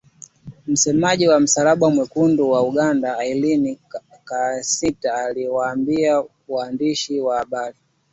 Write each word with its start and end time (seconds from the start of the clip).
Msemaji 0.67 1.27
wa 1.27 1.39
Msalaba 1.39 1.89
Mwekundu 1.89 2.49
wa 2.51 2.61
Uganda 2.61 3.25
Irene 3.25 3.79
Nakasita 4.11 5.15
aliwaambia 5.23 6.23
waandishi 6.47 7.19
wa 7.19 7.37
habari. 7.37 7.77